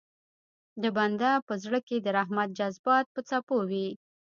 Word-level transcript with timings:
د 0.81 0.83
بنده 0.97 1.31
په 1.47 1.53
زړه 1.63 1.79
کې 1.87 1.97
د 2.01 2.07
رحمت 2.17 2.49
جذبات 2.59 3.05
په 3.13 3.19
څپو 3.29 3.57
وي. 3.69 3.87